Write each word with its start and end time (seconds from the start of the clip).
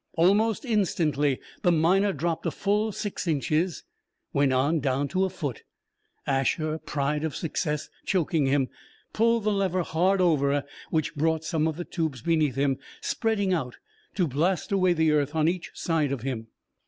Almost 0.17 0.65
instantly 0.65 1.39
the 1.61 1.71
Miner 1.71 2.11
dropped 2.11 2.47
a 2.47 2.49
full 2.49 2.91
six 2.91 3.27
inches 3.27 3.83
went 4.33 4.51
on, 4.51 4.79
down 4.79 5.07
to 5.09 5.25
a 5.25 5.29
foot. 5.29 5.61
Asher, 6.25 6.79
pride 6.79 7.23
of 7.23 7.35
success 7.35 7.87
choking 8.03 8.47
him, 8.47 8.69
pulled 9.13 9.43
the 9.43 9.51
lever 9.51 9.83
hard 9.83 10.19
over, 10.19 10.63
which 10.89 11.13
brought 11.13 11.43
some 11.43 11.67
of 11.67 11.77
the 11.77 11.85
tubes 11.85 12.23
beneath 12.23 12.55
him 12.55 12.79
spreading 12.99 13.53
out, 13.53 13.77
to 14.15 14.27
blast 14.27 14.71
away 14.71 14.93
the 14.93 15.11
earth 15.11 15.35
on 15.35 15.47
each 15.47 15.69
side 15.75 16.11
of 16.11 16.23
him. 16.23 16.47